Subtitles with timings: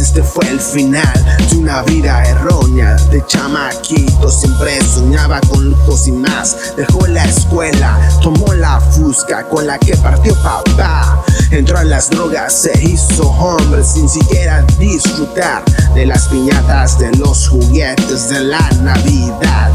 [0.00, 2.94] este fue el final de una vida errónea.
[3.10, 6.74] De chamaquito siempre soñaba con lujos y más.
[6.76, 11.24] Dejó la escuela, tomó la fusca con la que partió papá.
[11.50, 17.48] Entró a las drogas, se hizo hombre sin siquiera disfrutar de las piñatas, de los
[17.48, 19.70] juguetes de la Navidad.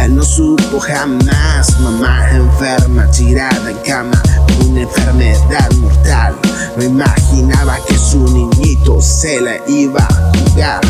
[0.00, 4.22] Él no supo jamás, mamá enferma, tirada en cama,
[4.66, 6.36] una enfermedad mortal.
[6.76, 7.25] No niñito
[9.26, 10.80] se la iba a jugar.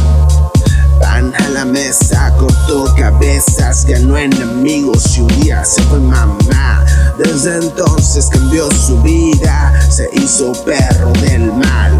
[1.00, 6.84] Van a la mesa, cortó cabezas, ganó enemigos y un día se fue mamá.
[7.16, 11.98] Desde entonces cambió su vida, se hizo perro del mal.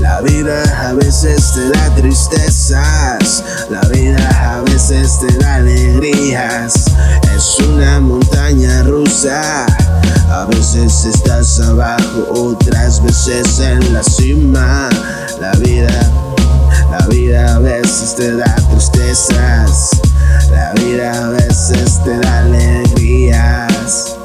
[0.00, 6.86] La vida a veces te da tristezas, la vida a veces te da alegrías.
[7.36, 9.66] Es una montaña rusa,
[10.30, 14.88] a veces estás abajo, otras veces en la cima.
[15.40, 15.90] La vida,
[16.90, 19.90] la vida a veces te da tristezas,
[20.50, 24.16] la vida a veces te da alegrías.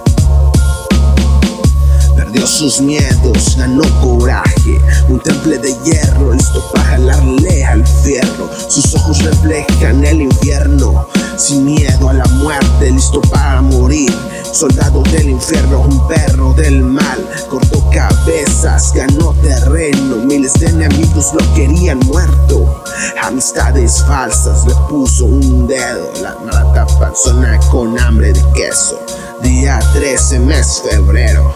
[2.15, 4.79] Perdió sus miedos, ganó coraje.
[5.07, 8.49] Un temple de hierro, listo para jalarle al fierro.
[8.67, 11.07] Sus ojos reflejan el infierno.
[11.37, 14.13] Sin miedo a la muerte, listo para morir.
[14.51, 17.17] Soldado del infierno, un perro del mal.
[17.49, 20.17] Cortó cabezas, ganó terreno.
[20.53, 22.83] De enemigos lo querían muerto.
[23.21, 26.11] Amistades falsas, le puso un dedo.
[26.21, 28.99] La mala persona con hambre de queso.
[29.43, 31.53] Día 13, mes febrero.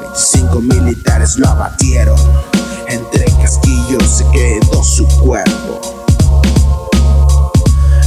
[0.00, 2.18] 25 militares lo abatieron.
[2.86, 5.80] Entre casquillos se quedó su cuerpo.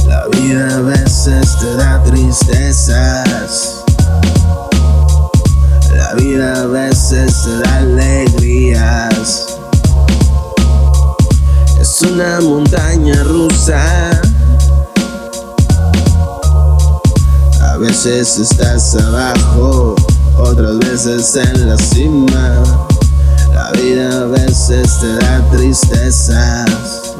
[0.06, 3.84] La vida a veces te da tristezas.
[5.94, 9.49] La vida a veces te da alegrías.
[12.00, 14.10] Es una montaña rusa.
[17.60, 19.96] A veces estás abajo
[20.38, 22.62] otras veces en la cima.
[23.52, 27.12] La vida a veces te da tristezas.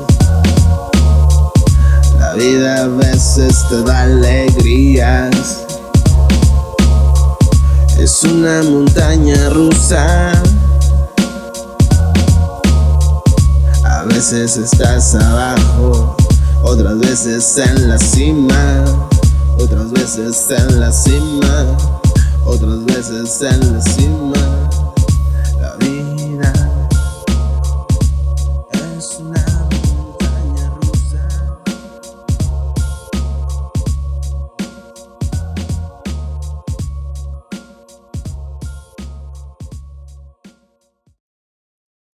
[2.19, 5.59] La vida a veces te da alegrías.
[7.99, 10.33] Es una montaña rusa.
[14.21, 16.15] Veces estás abajo,
[16.63, 18.85] otras veces en la cima,
[19.59, 21.79] otras veces en la cima
[22.45, 24.70] otras veces en la cima.